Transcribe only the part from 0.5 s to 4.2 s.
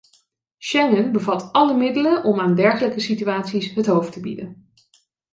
Schengen bevat alle middelen om aan dergelijke situaties het hoofd te